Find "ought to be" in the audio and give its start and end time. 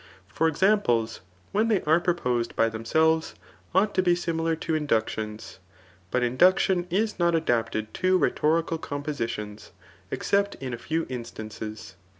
3.75-4.15